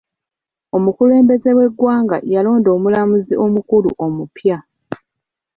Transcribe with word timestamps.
Omukulembeze 0.75 1.49
w'eggwanga 1.57 2.17
yalonda 2.33 2.69
omulamuzi 2.75 3.33
omukulu 3.45 3.89
omupya. 4.05 4.57